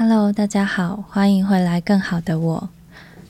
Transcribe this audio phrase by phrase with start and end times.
[0.00, 1.80] Hello，大家好，欢迎回来。
[1.80, 2.68] 更好的我，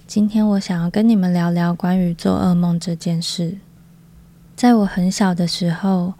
[0.06, 3.56] 今天我想要跟你们聊聊关于做噩梦这件事。
[4.54, 6.12] 在我很小的时候，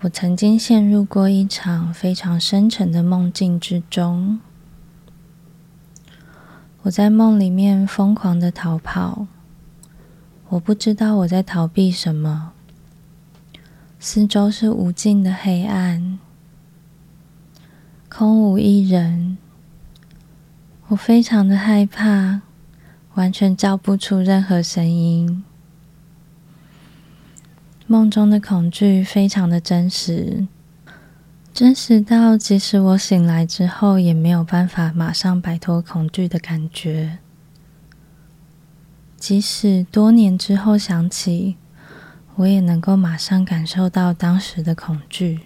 [0.00, 4.40] 我曾经陷入过一场非常深沉的梦境之中。
[6.82, 9.28] 我在梦里面疯狂的逃跑，
[10.48, 12.50] 我不知道我在逃避什么，
[14.00, 16.18] 四周是无尽的黑暗。
[18.18, 19.36] 空无一人，
[20.88, 22.40] 我非常的害怕，
[23.12, 25.44] 完全叫不出任何声音。
[27.86, 30.46] 梦中的恐惧非常的真实，
[31.52, 37.18] 真实到即使我醒来之后，也没有办法马上摆脱恐惧的感觉。
[39.18, 41.58] 即使多年之后想起，
[42.36, 45.45] 我也能够马上感受到当时的恐惧。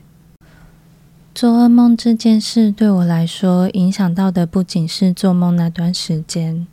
[1.40, 6.66] 做噩梦这件事对我来说，影响到的不仅是做梦那段时间，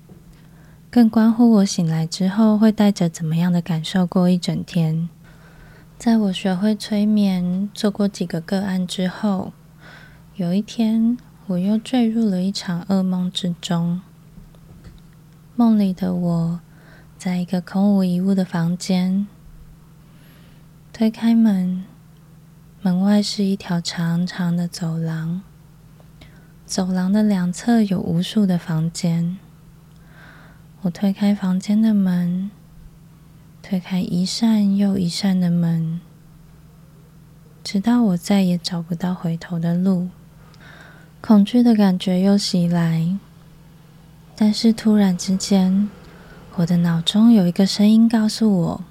[0.92, 5.08] 更关乎我醒来之后会带着怎么样的感受过一整天。
[5.98, 9.54] 在我学会催眠、做过几个个案之后，
[10.36, 14.02] 有一天我又坠入了一场噩梦之中。
[15.56, 16.60] 梦里的我，
[17.18, 19.28] 在一个空无一物的房间，
[20.92, 21.86] 推开门。
[22.88, 25.42] 门外是一条长长的走廊，
[26.66, 29.38] 走廊的两侧有无数的房间。
[30.84, 32.50] 我推开房间的门，
[33.62, 36.00] 推开一扇又一扇的门，
[37.62, 40.08] 直到我再也找不到回头的路。
[41.20, 43.18] 恐惧的感觉又袭来，
[44.34, 45.90] 但是突然之间，
[46.56, 48.84] 我的脑中有一个声音告诉我：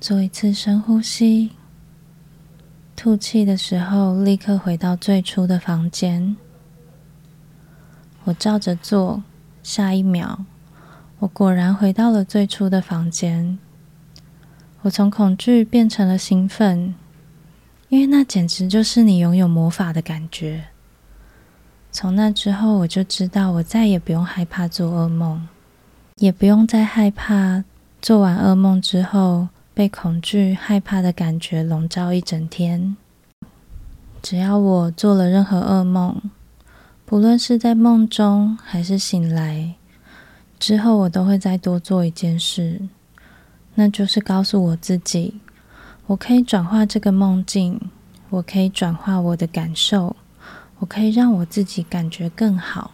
[0.00, 1.50] 做一次深呼吸。
[2.96, 6.36] 吐气的时候，立刻回到最初的房间。
[8.24, 9.22] 我照着做，
[9.62, 10.38] 下一秒，
[11.18, 13.58] 我果然回到了最初的房间。
[14.82, 16.94] 我从恐惧变成了兴奋，
[17.88, 20.64] 因为那简直就是你拥有魔法的感觉。
[21.90, 25.46] 从那之后，我就知道我再也不用害怕做噩梦，
[26.16, 27.64] 也不用再害怕
[28.00, 29.48] 做完噩梦之后。
[29.74, 32.96] 被恐惧、害怕的感觉笼罩一整天。
[34.22, 36.22] 只要我做了任何噩梦，
[37.04, 39.74] 不论是在梦中还是醒来
[40.60, 42.80] 之后，我都会再多做一件事，
[43.74, 45.40] 那就是告诉我自己：
[46.06, 47.80] 我可以转化这个梦境，
[48.30, 50.14] 我可以转化我的感受，
[50.78, 52.92] 我可以让我自己感觉更好。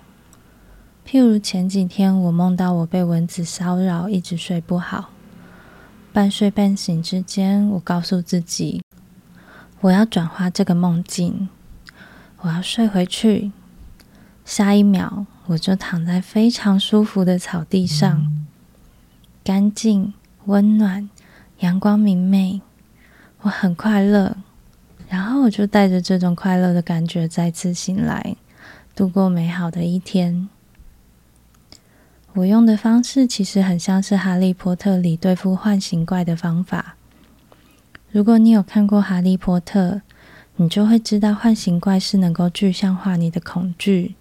[1.07, 5.11] 譬如前几天，我梦到我被蚊子骚扰，一直睡不好。
[6.13, 8.83] 半睡半醒之间，我告诉自己，
[9.81, 11.49] 我要转化这个梦境，
[12.41, 13.53] 我要睡回去。
[14.45, 18.45] 下一秒，我就躺在非常舒服的草地上，
[19.45, 20.13] 干净、
[20.47, 21.09] 温暖、
[21.61, 22.61] 阳光明媚，
[23.43, 24.37] 我很快乐。
[25.09, 28.35] 然后，我就带着这种快乐的感觉再次醒来，
[28.97, 30.49] 度过美好的一天。
[32.35, 36.95] 我用的方式其实很像是《哈利波特》里对付幻形怪的方法。
[38.13, 39.95] 如果你有看过《哈利波特》，
[40.57, 44.15] 你就会知道幻形怪是能够具象化你的恐惧，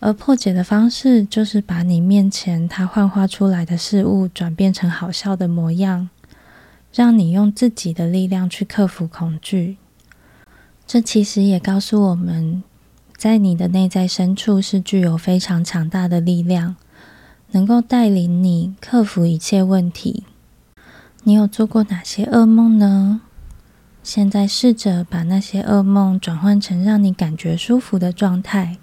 [0.00, 6.10] 而破解的方式就是把你面前它幻化出来的事物转变成好笑的模样，
[6.92, 9.78] 让你用自己的力量去克服恐惧。
[10.86, 12.62] 这其实也告诉我们。
[13.16, 16.76] 在你的内在深处是具有非常强大的力量，
[17.52, 20.24] 能够带领你克服一切问题。
[21.24, 23.22] 你有做过哪些噩梦呢？
[24.02, 28.76] 现在试着把那些噩梦转换成让你感觉舒服的状态，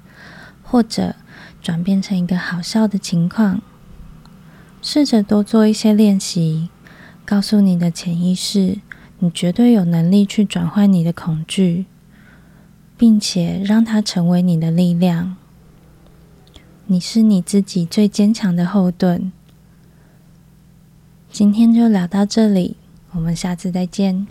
[0.63, 1.15] 或者
[1.61, 3.61] 转变成一个好笑的情况。
[4.81, 6.69] 试着多做一些练习，
[7.23, 8.79] 告诉你的潜意识，
[9.19, 11.85] 你绝对有能力去转换你的恐惧。
[13.03, 15.35] 并且让它成为你的力量。
[16.85, 19.29] 你是你自己最坚强的后盾。
[21.29, 22.77] 今天就聊到这里，
[23.11, 24.25] 我们下次再见。